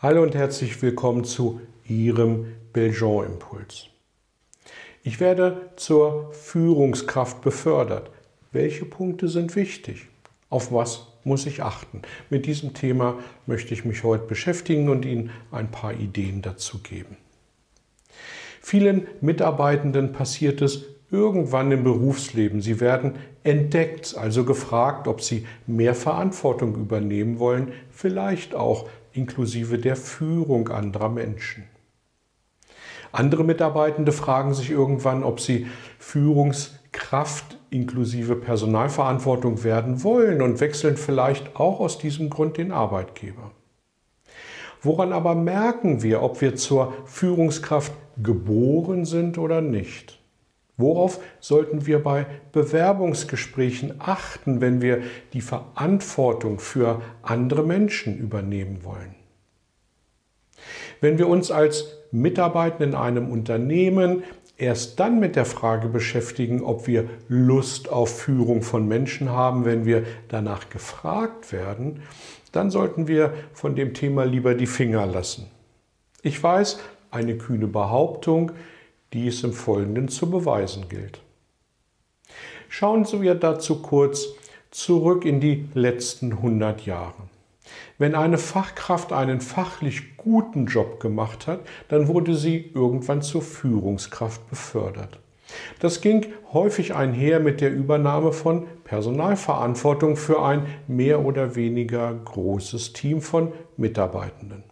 [0.00, 3.88] Hallo und herzlich willkommen zu Ihrem Belgian-Impuls.
[5.02, 8.12] Ich werde zur Führungskraft befördert.
[8.52, 10.06] Welche Punkte sind wichtig?
[10.50, 12.02] Auf was muss ich achten?
[12.30, 17.16] Mit diesem Thema möchte ich mich heute beschäftigen und Ihnen ein paar Ideen dazu geben.
[18.60, 22.60] Vielen Mitarbeitenden passiert es irgendwann im Berufsleben.
[22.60, 29.96] Sie werden entdeckt, also gefragt, ob sie mehr Verantwortung übernehmen wollen, vielleicht auch inklusive der
[29.96, 31.64] Führung anderer Menschen.
[33.12, 35.66] Andere Mitarbeitende fragen sich irgendwann, ob sie
[35.98, 43.50] Führungskraft inklusive Personalverantwortung werden wollen und wechseln vielleicht auch aus diesem Grund den Arbeitgeber.
[44.82, 47.92] Woran aber merken wir, ob wir zur Führungskraft
[48.22, 50.17] geboren sind oder nicht?
[50.78, 59.16] Worauf sollten wir bei Bewerbungsgesprächen achten, wenn wir die Verantwortung für andere Menschen übernehmen wollen?
[61.00, 64.22] Wenn wir uns als Mitarbeiter in einem Unternehmen
[64.56, 69.84] erst dann mit der Frage beschäftigen, ob wir Lust auf Führung von Menschen haben, wenn
[69.84, 72.02] wir danach gefragt werden,
[72.52, 75.50] dann sollten wir von dem Thema lieber die Finger lassen.
[76.22, 76.78] Ich weiß,
[77.10, 78.52] eine kühne Behauptung,
[79.12, 81.20] die es im Folgenden zu beweisen gilt.
[82.68, 84.28] Schauen wir dazu kurz
[84.70, 87.28] zurück in die letzten 100 Jahre.
[87.96, 94.48] Wenn eine Fachkraft einen fachlich guten Job gemacht hat, dann wurde sie irgendwann zur Führungskraft
[94.48, 95.18] befördert.
[95.80, 102.92] Das ging häufig einher mit der Übernahme von Personalverantwortung für ein mehr oder weniger großes
[102.92, 104.64] Team von Mitarbeitenden.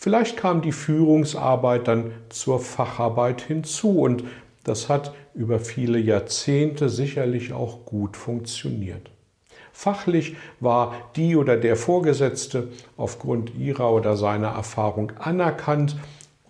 [0.00, 4.22] Vielleicht kam die Führungsarbeit dann zur Facharbeit hinzu und
[4.62, 9.10] das hat über viele Jahrzehnte sicherlich auch gut funktioniert.
[9.72, 15.96] Fachlich war die oder der Vorgesetzte aufgrund ihrer oder seiner Erfahrung anerkannt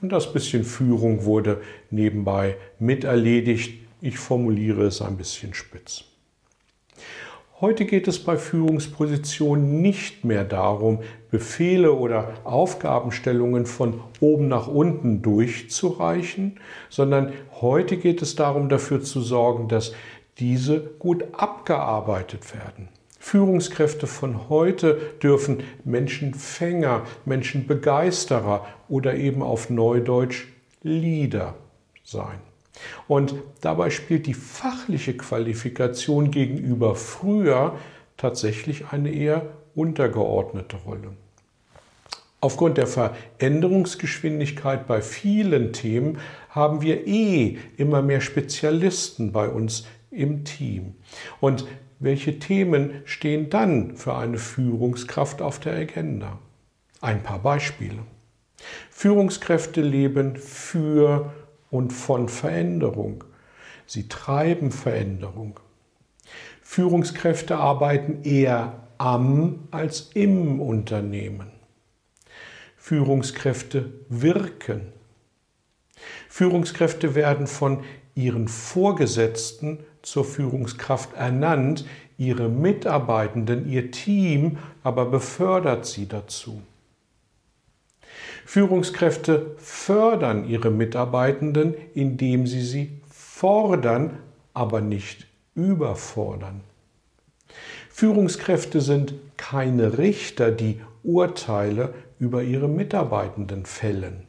[0.03, 3.81] und das bisschen Führung wurde nebenbei miterledigt.
[4.03, 6.05] Ich formuliere es ein bisschen spitz.
[7.61, 11.01] Heute geht es bei Führungspositionen nicht mehr darum,
[11.33, 19.21] Befehle oder Aufgabenstellungen von oben nach unten durchzureichen, sondern heute geht es darum, dafür zu
[19.21, 19.93] sorgen, dass
[20.39, 22.91] diese gut abgearbeitet werden.
[23.19, 30.47] Führungskräfte von heute dürfen Menschenfänger, Menschenbegeisterer oder eben auf Neudeutsch
[30.85, 31.55] Leader
[32.05, 32.39] sein.
[33.07, 37.77] Und dabei spielt die fachliche Qualifikation gegenüber früher
[38.17, 41.13] tatsächlich eine eher untergeordnete Rolle.
[42.41, 46.19] Aufgrund der Veränderungsgeschwindigkeit bei vielen Themen
[46.51, 50.95] haben wir eh immer mehr Spezialisten bei uns im Team.
[51.41, 51.67] Und
[51.99, 56.39] welche Themen stehen dann für eine Führungskraft auf der Agenda?
[57.01, 57.99] Ein paar Beispiele.
[58.91, 61.33] Führungskräfte leben für
[61.71, 63.25] und von Veränderung.
[63.87, 65.61] Sie treiben Veränderung.
[66.63, 71.51] Führungskräfte arbeiten eher am als im Unternehmen.
[72.77, 74.93] Führungskräfte wirken.
[76.29, 77.85] Führungskräfte werden von
[78.15, 81.85] ihren Vorgesetzten zur Führungskraft ernannt,
[82.19, 86.63] ihre Mitarbeitenden, ihr Team aber befördert sie dazu.
[88.45, 94.19] Führungskräfte fördern ihre Mitarbeitenden, indem sie sie fordern,
[94.55, 96.63] aber nicht überfordern.
[97.91, 104.29] Führungskräfte sind keine Richter, die Urteile über ihre Mitarbeitenden fällen.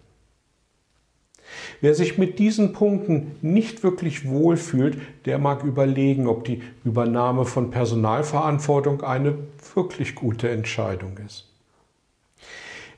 [1.81, 7.71] Wer sich mit diesen Punkten nicht wirklich wohlfühlt, der mag überlegen, ob die Übernahme von
[7.71, 9.35] Personalverantwortung eine
[9.73, 11.47] wirklich gute Entscheidung ist.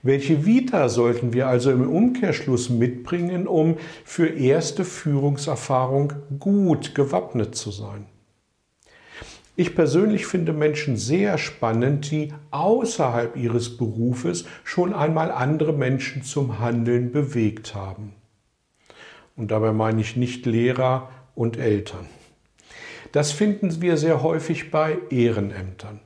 [0.04, 7.70] Welche Vita sollten wir also im Umkehrschluss mitbringen, um für erste Führungserfahrung gut gewappnet zu
[7.70, 8.08] sein?
[9.56, 16.60] Ich persönlich finde Menschen sehr spannend, die außerhalb ihres Berufes schon einmal andere Menschen zum
[16.60, 18.14] Handeln bewegt haben.
[19.36, 22.08] Und dabei meine ich nicht Lehrer und Eltern.
[23.12, 26.00] Das finden wir sehr häufig bei Ehrenämtern.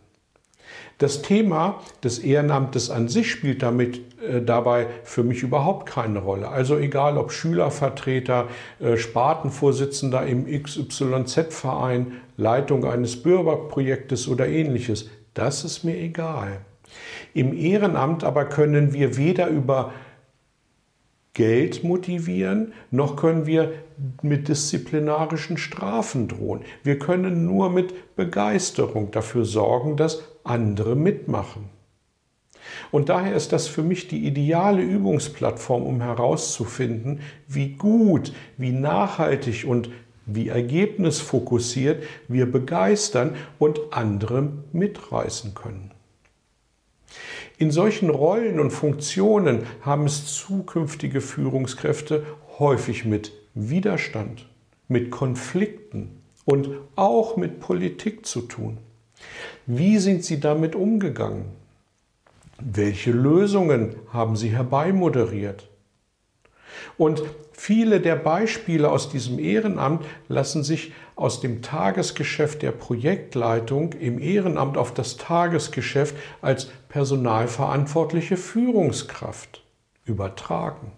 [0.97, 6.49] Das Thema des Ehrenamtes an sich spielt damit äh, dabei für mich überhaupt keine Rolle.
[6.49, 8.47] Also egal ob Schülervertreter,
[8.79, 16.59] äh, Spartenvorsitzender im XYZ-Verein, Leitung eines Bürgerprojektes oder ähnliches, das ist mir egal.
[17.33, 19.91] Im Ehrenamt aber können wir weder über
[21.35, 23.73] Geld motivieren, noch können wir
[24.21, 26.61] mit disziplinarischen Strafen drohen.
[26.81, 31.69] Wir können nur mit Begeisterung dafür sorgen, dass andere mitmachen.
[32.89, 39.65] Und daher ist das für mich die ideale Übungsplattform, um herauszufinden, wie gut, wie nachhaltig
[39.67, 39.89] und
[40.25, 45.94] wie ergebnisfokussiert wir begeistern und andere mitreißen können.
[47.57, 52.23] In solchen Rollen und Funktionen haben es zukünftige Führungskräfte
[52.59, 54.45] häufig mit Widerstand,
[54.89, 58.77] mit Konflikten und auch mit Politik zu tun.
[59.65, 61.45] Wie sind Sie damit umgegangen?
[62.59, 65.69] Welche Lösungen haben Sie herbeimoderiert?
[66.97, 74.19] Und viele der Beispiele aus diesem Ehrenamt lassen sich aus dem Tagesgeschäft der Projektleitung im
[74.19, 79.63] Ehrenamt auf das Tagesgeschäft als personalverantwortliche Führungskraft
[80.05, 80.91] übertragen.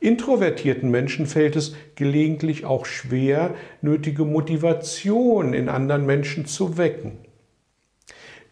[0.00, 7.18] Introvertierten Menschen fällt es gelegentlich auch schwer, nötige Motivation in anderen Menschen zu wecken.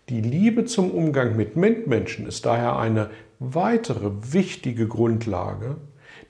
[0.08, 3.10] Die Liebe zum Umgang mit Mitmenschen ist daher eine
[3.40, 5.78] weitere wichtige Grundlage,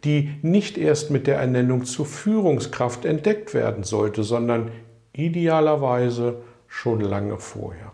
[0.05, 4.71] die nicht erst mit der Ernennung zur Führungskraft entdeckt werden sollte, sondern
[5.13, 7.93] idealerweise schon lange vorher.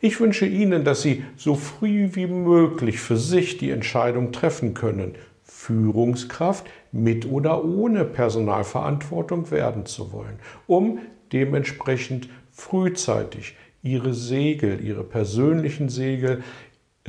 [0.00, 5.14] Ich wünsche Ihnen, dass Sie so früh wie möglich für sich die Entscheidung treffen können,
[5.42, 11.00] Führungskraft mit oder ohne Personalverantwortung werden zu wollen, um
[11.32, 16.42] dementsprechend frühzeitig Ihre Segel, Ihre persönlichen Segel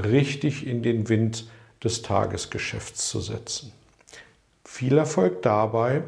[0.04, 1.46] richtig in den Wind
[1.84, 3.72] des Tagesgeschäfts zu setzen.
[4.66, 6.04] Viel Erfolg dabei.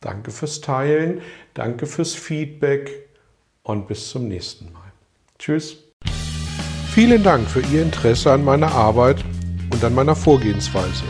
[0.00, 1.22] Danke fürs Teilen,
[1.54, 3.08] danke fürs Feedback
[3.62, 4.92] und bis zum nächsten Mal.
[5.38, 5.78] Tschüss.
[6.92, 9.24] Vielen Dank für Ihr Interesse an meiner Arbeit
[9.72, 11.04] und an meiner Vorgehensweise.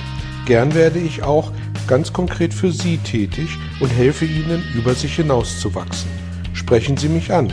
[0.47, 1.53] Gern werde ich auch
[1.87, 6.11] ganz konkret für Sie tätig und helfe Ihnen, über sich hinauszuwachsen.
[6.55, 7.53] Sprechen Sie mich an.